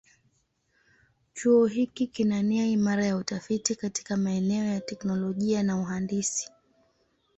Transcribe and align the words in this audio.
Chuo 1.35 1.65
hiki 1.65 2.07
kina 2.07 2.41
nia 2.43 2.65
imara 2.65 3.05
ya 3.05 3.17
utafiti 3.17 3.75
katika 3.75 4.17
maeneo 4.17 4.65
ya 4.65 4.81
teknolojia 4.81 5.63
na 5.63 5.77
uhandisi. 5.79 6.51